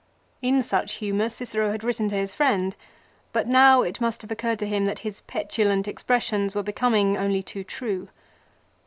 In 0.41 0.63
such 0.63 0.93
humour 0.93 1.29
Cicero 1.29 1.69
had 1.71 1.83
written 1.83 2.09
to 2.09 2.15
his 2.15 2.33
friend; 2.33 2.75
but 3.33 3.47
now 3.47 3.83
it 3.83 4.01
must 4.01 4.23
have 4.23 4.31
occurred 4.31 4.57
to 4.57 4.65
him 4.65 4.85
that 4.87 4.97
his 5.05 5.21
petulant 5.27 5.87
expressions 5.87 6.55
were 6.55 6.63
becoming 6.63 7.17
only 7.17 7.43
too 7.43 7.63
true. 7.63 8.07